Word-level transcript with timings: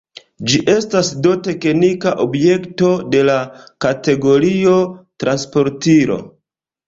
Ĝi 0.51 0.59
estas 0.75 1.09
do 1.25 1.33
teknika 1.47 2.13
objekto, 2.23 2.89
de 3.15 3.21
la 3.27 3.37
kategorio 3.85 4.73
«transportilo». 5.25 6.19